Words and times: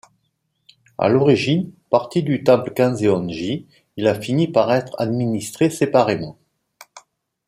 À 0.97 1.09
l'origine 1.09 1.71
partie 1.91 2.23
du 2.23 2.43
temple 2.43 2.73
Kanzeon-ji, 2.73 3.67
il 3.97 4.07
a 4.07 4.19
fini 4.19 4.47
par 4.47 4.71
être 4.73 4.99
administré 4.99 5.69
séparément. 5.69 6.39